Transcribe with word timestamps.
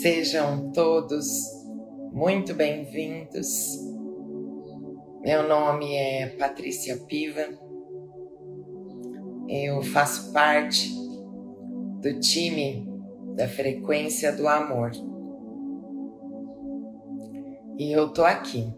Sejam 0.00 0.72
todos 0.72 1.28
muito 2.10 2.54
bem-vindos. 2.54 3.78
Meu 5.20 5.46
nome 5.46 5.94
é 5.94 6.28
Patrícia 6.38 6.96
Piva. 7.06 7.46
Eu 9.46 9.82
faço 9.82 10.32
parte 10.32 10.88
do 12.00 12.18
time 12.18 12.88
da 13.36 13.46
Frequência 13.46 14.34
do 14.34 14.48
Amor. 14.48 14.92
E 17.78 17.92
eu 17.92 18.10
tô 18.10 18.24
aqui 18.24 18.72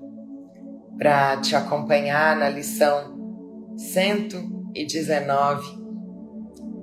para 0.98 1.40
te 1.40 1.54
acompanhar 1.54 2.36
na 2.36 2.48
lição 2.48 3.76
119 3.76 5.82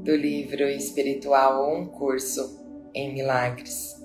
do 0.02 0.16
livro 0.16 0.63
espiritual 0.63 1.75
Um 1.75 1.88
Curso 1.88 2.58
em 2.95 3.13
Milagres. 3.13 3.98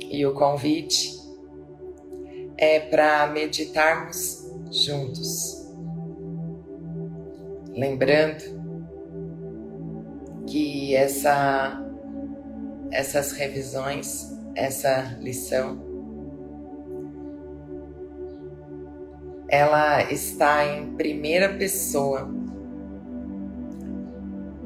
E 0.00 0.24
o 0.26 0.34
convite 0.34 1.14
é 2.56 2.80
para 2.80 3.26
meditarmos 3.26 4.44
juntos. 4.70 5.64
Lembrando 7.68 8.64
que 10.46 10.94
essa, 10.94 11.84
essas 12.90 13.32
revisões, 13.32 14.32
essa 14.54 15.16
lição, 15.20 15.82
ela 19.48 20.02
está 20.10 20.64
em 20.66 20.94
primeira 20.96 21.54
pessoa. 21.54 22.28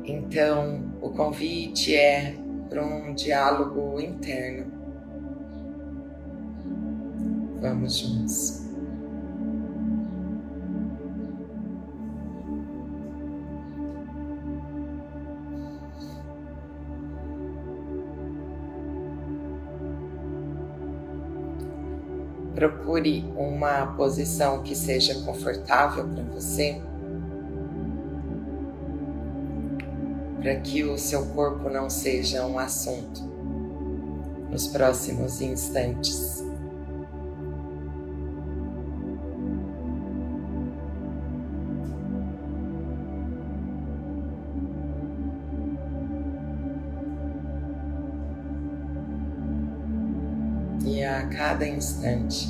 Então, 0.05 0.95
o 1.01 1.11
convite 1.11 1.95
é 1.95 2.34
para 2.69 2.84
um 2.84 3.15
diálogo 3.15 4.01
interno. 4.01 4.78
Vamos 7.61 7.98
juntos. 7.98 8.62
Procure 22.55 23.25
uma 23.37 23.87
posição 23.97 24.62
que 24.62 24.75
seja 24.75 25.15
confortável 25.22 26.09
para 26.09 26.25
você, 26.25 26.81
para 30.41 30.56
que 30.56 30.84
o 30.84 30.97
seu 30.97 31.27
corpo 31.27 31.69
não 31.69 31.91
seja 31.91 32.45
um 32.47 32.59
assunto 32.59 33.22
nos 34.50 34.67
próximos 34.69 35.41
instantes. 35.41 36.48
Cada 51.39 51.64
instante, 51.64 52.48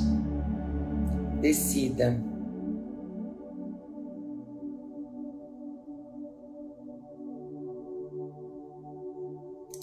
decida 1.39 2.19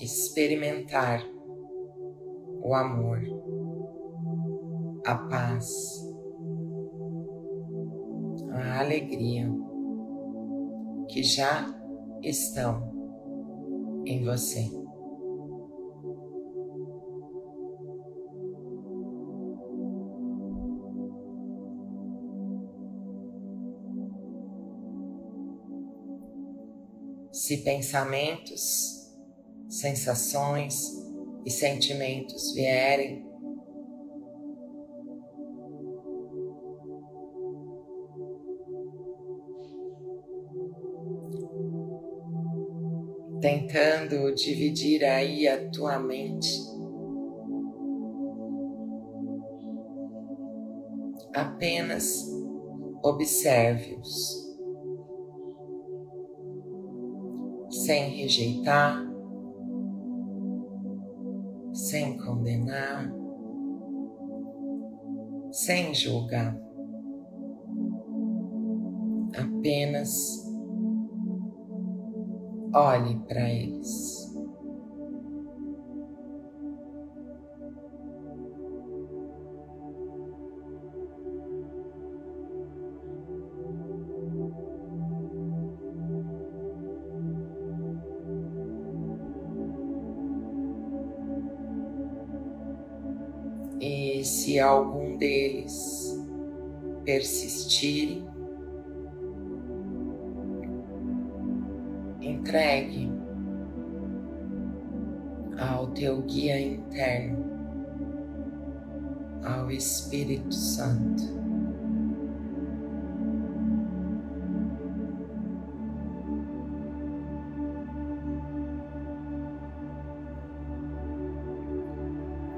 experimentar 0.00 1.24
o 2.60 2.74
amor, 2.74 3.20
a 5.06 5.14
paz, 5.14 6.04
a 8.50 8.80
alegria 8.80 9.48
que 11.08 11.22
já 11.22 11.64
estão 12.24 14.02
em 14.04 14.24
você. 14.24 14.85
Se 27.46 27.58
pensamentos, 27.58 29.08
sensações 29.68 31.00
e 31.44 31.48
sentimentos 31.52 32.52
vierem, 32.54 33.24
tentando 43.40 44.34
dividir 44.34 45.04
aí 45.04 45.46
a 45.46 45.70
tua 45.70 46.00
mente. 46.00 46.50
Apenas 51.32 52.28
observe-os. 53.04 54.45
Sem 57.86 58.10
rejeitar, 58.16 59.00
sem 61.72 62.18
condenar, 62.18 63.12
sem 65.52 65.94
julgar. 65.94 66.58
Apenas 69.38 70.44
olhe 72.74 73.20
para 73.20 73.48
eles. 73.48 74.25
Se 94.56 94.60
algum 94.60 95.18
deles 95.18 96.18
persistir, 97.04 98.24
entregue 102.22 103.12
ao 105.58 105.88
teu 105.88 106.22
guia 106.22 106.58
interno, 106.58 107.44
ao 109.44 109.70
Espírito 109.70 110.54
Santo. 110.54 111.22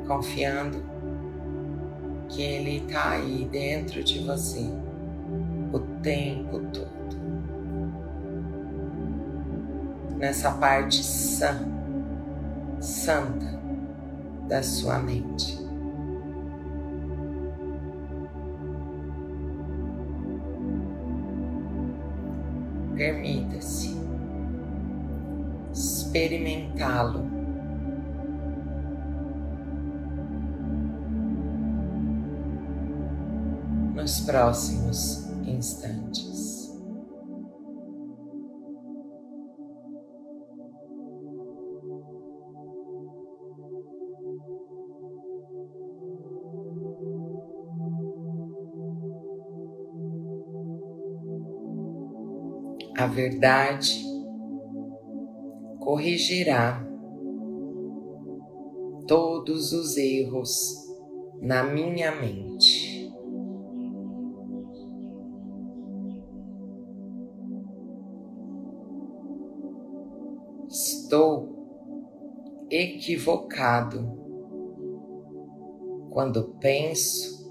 Confiando 0.07 0.98
que 2.29 2.43
Ele 2.43 2.77
está 2.87 3.11
aí 3.11 3.49
dentro 3.51 4.03
de 4.05 4.21
você 4.21 4.71
o 5.73 5.79
tempo 6.03 6.61
todo. 6.73 6.89
Nessa 10.17 10.51
parte 10.53 11.03
sã, 11.03 11.61
santa 12.81 13.59
da 14.49 14.63
sua 14.63 14.99
mente. 14.99 15.59
Permita-se 22.97 23.97
experimentá-lo 25.73 27.38
nos 34.09 34.21
próximos 34.21 35.29
instantes. 35.47 36.73
A 52.97 53.07
verdade 53.07 54.03
corrigirá 55.81 56.83
todos 59.07 59.73
os 59.73 59.99
erros 59.99 60.89
na 61.43 61.63
minha 61.63 62.11
mente. 62.19 62.88
Estou 71.09 71.49
equivocado 72.71 74.07
quando 76.11 76.55
penso 76.61 77.51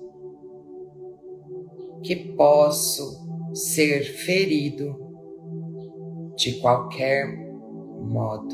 que 2.04 2.16
posso 2.36 3.28
ser 3.56 4.04
ferido 4.04 4.96
de 6.36 6.60
qualquer 6.60 7.36
modo. 8.00 8.54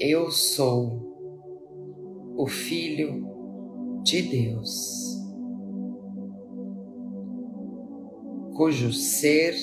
Eu 0.00 0.32
sou 0.32 1.14
o 2.36 2.44
Filho 2.48 4.02
de 4.02 4.20
Deus, 4.20 5.03
cujo 8.54 8.92
ser 8.92 9.54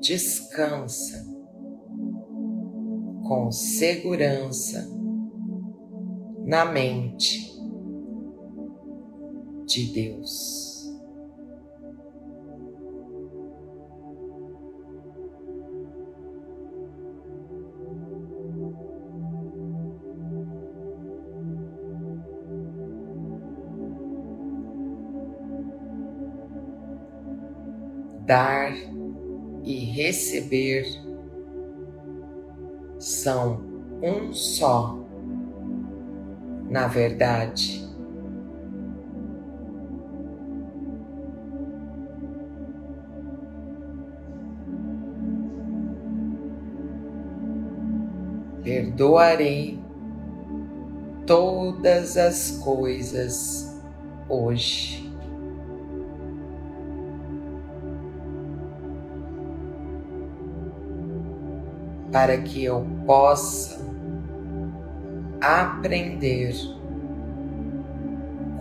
descansa 0.00 1.24
com 3.26 3.50
segurança 3.52 4.86
na 6.44 6.64
mente 6.64 7.54
de 9.66 9.92
Deus. 9.92 10.63
Dar 28.26 28.72
e 29.62 29.84
receber 29.84 30.86
são 32.98 33.60
um 34.02 34.32
só, 34.32 34.98
na 36.70 36.86
verdade. 36.86 37.84
Perdoarei 48.62 49.78
todas 51.26 52.16
as 52.16 52.52
coisas 52.62 53.78
hoje. 54.26 55.03
Para 62.14 62.38
que 62.38 62.62
eu 62.62 62.86
possa 63.04 63.84
aprender 65.40 66.54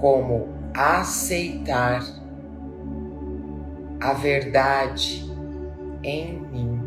como 0.02 0.48
aceitar 0.74 2.02
a 4.02 4.14
verdade 4.14 5.32
em 6.02 6.40
mim. 6.40 6.82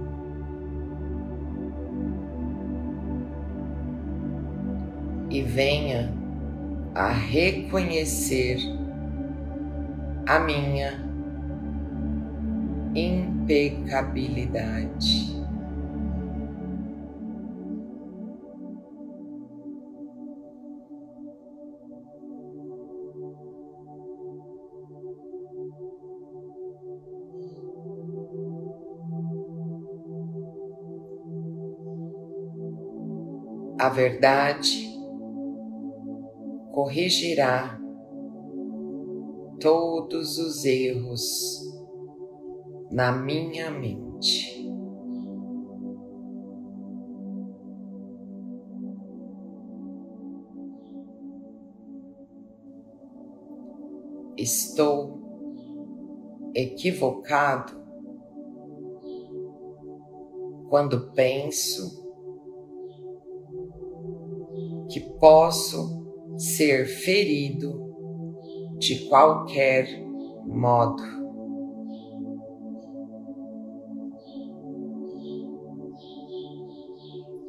E 5.31 5.43
venha 5.43 6.13
a 6.97 7.11
reconhecer 7.11 8.59
a 10.27 10.41
minha 10.41 11.07
impecabilidade. 12.93 15.36
A 33.79 33.89
verdade 33.91 34.97
corrigirá 36.73 37.79
todos 39.61 40.39
os 40.39 40.65
erros 40.65 41.63
na 42.91 43.13
minha 43.13 43.71
mente. 43.71 44.57
Estou 54.39 55.19
equivocado 56.55 57.85
quando 60.69 61.13
penso 61.13 62.06
que 64.91 65.01
posso 65.19 66.07
ser 66.39 66.87
ferido 66.87 67.87
de 68.79 69.09
qualquer 69.09 69.87
modo. 70.47 71.03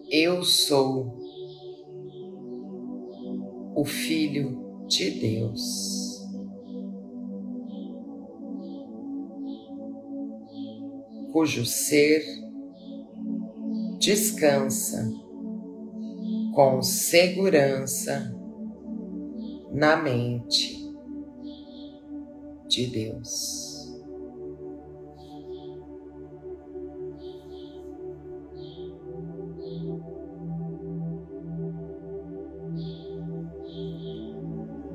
Eu 0.10 0.42
sou 0.44 1.18
o 3.76 3.84
Filho 3.86 4.86
de 4.88 5.12
Deus. 5.12 6.26
Cujo 11.32 11.66
ser 11.66 12.24
descansa 14.00 15.27
com 16.58 16.82
segurança 16.82 18.36
na 19.72 19.96
mente 19.96 20.92
de 22.68 22.88
Deus. 22.88 23.96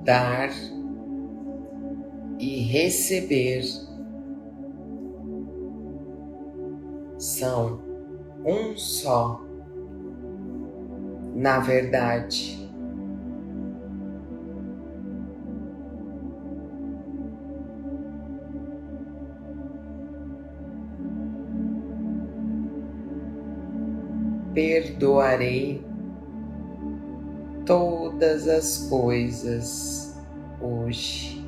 Dar 0.02 0.50
e 2.40 2.58
receber 2.62 3.62
são 7.16 7.80
um 8.44 8.76
só 8.76 9.51
na 11.42 11.58
verdade. 11.58 12.62
Perdoarei 24.54 25.84
todas 27.66 28.46
as 28.46 28.86
coisas 28.88 30.16
hoje. 30.60 31.44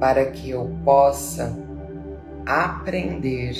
Para 0.00 0.32
que 0.32 0.50
eu 0.50 0.68
possa 0.84 1.71
aprender 2.46 3.54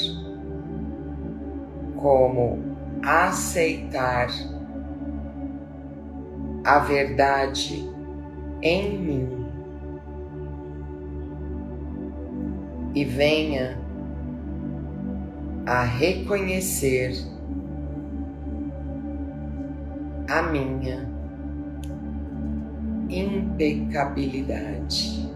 como 1.97 2.59
aceitar 3.03 4.29
a 6.65 6.79
verdade 6.79 7.85
em 8.63 8.99
mim 8.99 9.43
e 12.95 13.05
venha 13.05 13.79
a 15.67 15.83
reconhecer 15.83 17.13
a 20.29 20.43
minha 20.43 21.11
impecabilidade. 23.09 25.32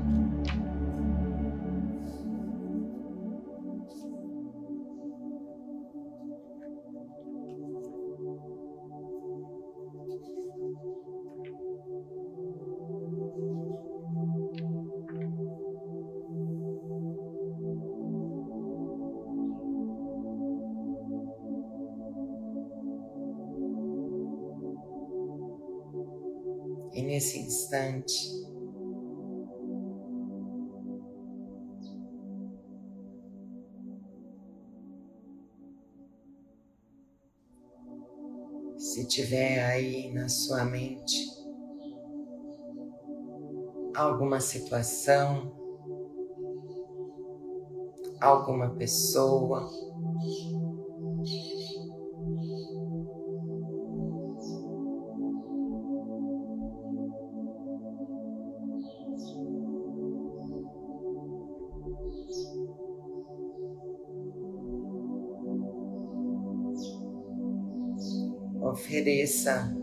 E 26.97 27.03
nesse 27.03 27.39
instante, 27.39 28.27
se 38.79 39.07
tiver 39.07 39.63
aí 39.63 40.11
na 40.11 40.27
sua 40.31 40.65
mente 40.65 41.29
alguma 43.95 44.41
situação, 44.41 45.53
alguma 48.19 48.71
pessoa, 48.71 49.71
ofereça 68.77 69.75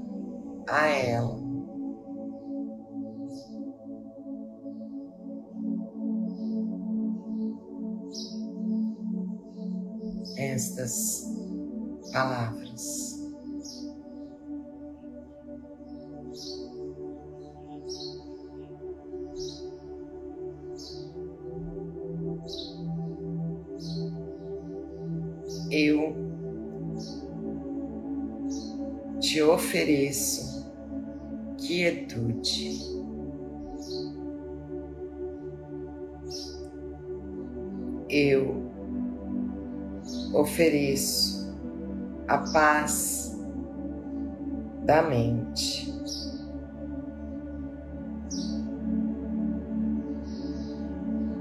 a 0.70 0.88
ela. 0.88 1.42
Estas 10.38 11.26
palavras. 12.12 13.14
Eu 25.72 26.23
te 29.34 29.42
ofereço 29.42 30.72
quietude. 31.58 32.80
Eu 38.08 38.72
ofereço 40.36 41.52
a 42.28 42.38
paz 42.38 43.36
da 44.86 45.02
mente. 45.02 45.92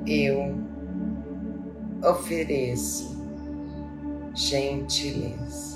Eu 0.07 0.57
ofereço 2.03 3.23
gentileza. 4.35 5.72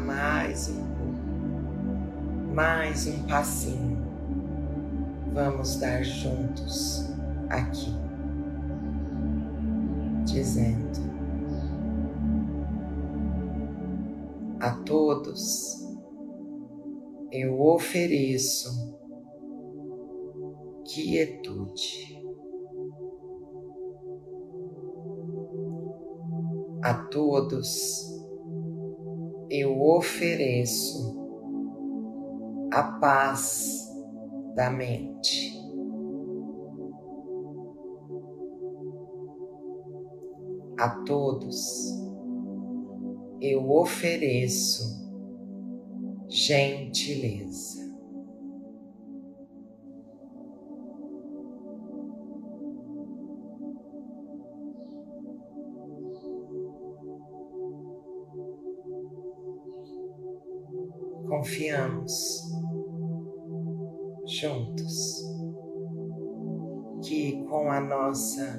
Mais 0.00 0.68
um 0.68 0.84
pouco, 0.96 2.54
mais 2.54 3.06
um 3.06 3.22
passinho, 3.26 3.98
vamos 5.32 5.76
dar 5.76 6.02
juntos 6.02 7.10
aqui, 7.48 7.94
dizendo. 10.24 11.10
a 14.60 14.72
todos 14.72 15.88
eu 17.32 17.58
ofereço 17.60 18.98
quietude. 20.84 22.20
A 26.82 26.94
todos 26.94 28.09
eu 29.50 29.82
ofereço 29.82 31.18
a 32.72 32.84
paz 32.84 33.90
da 34.54 34.70
mente. 34.70 35.58
A 40.78 40.88
todos 41.04 41.90
eu 43.40 43.70
ofereço 43.70 45.10
gentileza. 46.28 47.79
Confiamos 61.60 62.50
juntos 64.24 65.22
que 67.04 67.44
com 67.50 67.70
a 67.70 67.78
nossa 67.78 68.58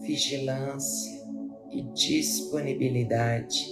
vigilância, 0.00 1.24
e 1.70 1.82
disponibilidade. 1.92 3.68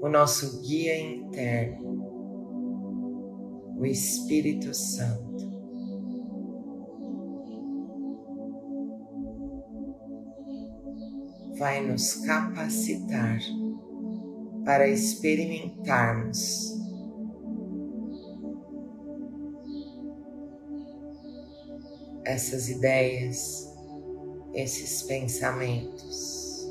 O 0.00 0.08
nosso 0.08 0.62
guia 0.62 0.96
interno, 1.00 1.98
o 3.76 3.84
Espírito 3.84 4.72
Santo, 4.72 5.50
vai 11.58 11.84
nos 11.84 12.14
capacitar 12.24 13.40
para 14.64 14.88
experimentarmos 14.88 16.78
essas 22.24 22.68
ideias 22.68 23.70
esses 24.54 25.02
pensamentos. 25.02 26.68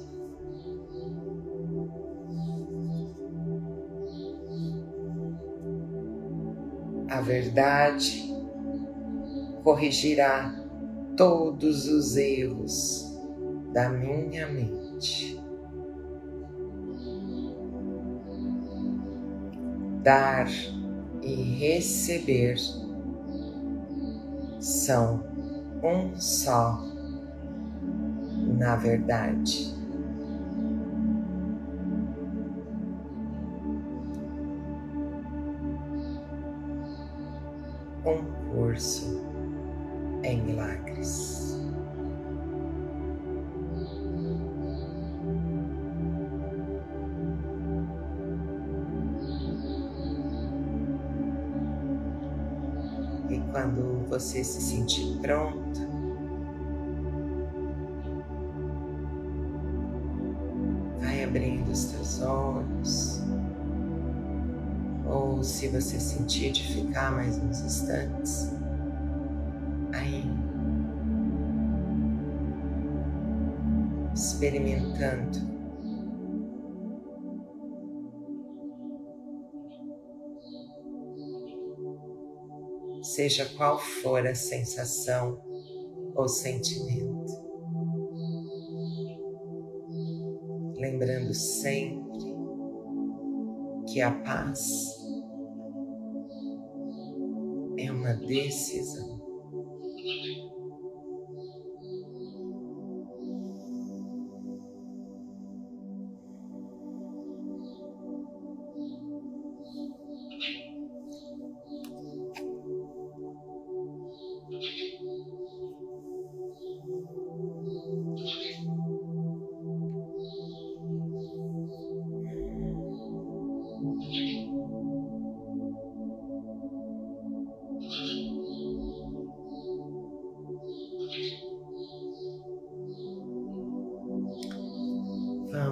A 7.09 7.21
verdade 7.21 8.29
corrigirá 9.63 10.55
todos 11.17 11.87
os 11.87 12.15
erros 12.15 13.17
da 13.73 13.89
minha 13.89 14.47
mente. 14.47 15.38
Dar 20.03 20.47
e 21.21 21.33
receber 21.59 22.57
são 24.59 25.23
um 25.83 26.15
só 26.19 26.83
na 28.59 28.75
verdade. 28.75 29.73
Um 38.05 38.23
curso 38.51 39.21
em 40.23 40.41
milagres. 40.41 41.58
Você 54.19 54.43
se 54.43 54.61
sentir 54.61 55.17
pronto, 55.21 55.79
abrindo 61.23 61.71
os 61.71 61.85
teus 61.85 62.21
olhos, 62.21 63.21
ou 65.05 65.43
se 65.43 65.67
você 65.67 65.99
sentir 65.99 66.51
de 66.51 66.63
ficar 66.73 67.11
mais 67.11 67.37
uns 67.37 67.61
instantes, 67.61 68.51
aí 69.93 70.25
experimentando. 74.13 75.58
Seja 83.19 83.43
qual 83.57 83.77
for 83.77 84.25
a 84.25 84.33
sensação 84.33 85.41
ou 86.15 86.25
sentimento, 86.29 87.33
lembrando 90.77 91.33
sempre 91.33 92.33
que 93.91 93.99
a 93.99 94.09
paz 94.21 94.61
é 97.77 97.91
uma 97.91 98.13
decisão. 98.13 99.19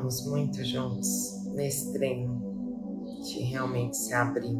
Vamos 0.08 0.26
muito 0.26 0.64
juntos 0.64 1.44
nesse 1.54 1.92
treino 1.92 2.42
de 3.22 3.40
realmente 3.40 3.98
se 3.98 4.14
abrir 4.14 4.58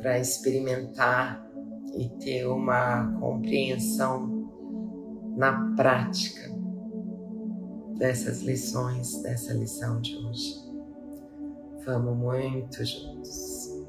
para 0.00 0.18
experimentar 0.18 1.46
e 1.94 2.08
ter 2.08 2.46
uma 2.46 3.20
compreensão 3.20 4.50
na 5.36 5.74
prática 5.76 6.40
dessas 7.98 8.40
lições, 8.40 9.20
dessa 9.20 9.52
lição 9.52 10.00
de 10.00 10.16
hoje. 10.16 10.54
Vamos 11.84 12.16
muito 12.16 12.82
juntos. 12.82 13.84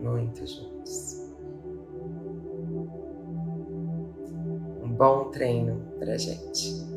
Muito 0.00 0.46
juntos. 0.46 1.34
Um 4.84 4.94
bom 4.96 5.32
treino 5.32 5.82
pra 5.98 6.16
gente. 6.16 6.91